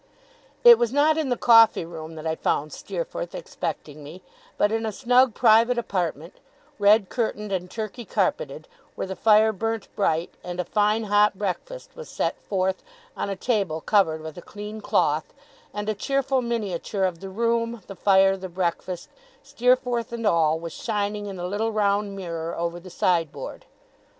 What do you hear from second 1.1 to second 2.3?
in the coffee room that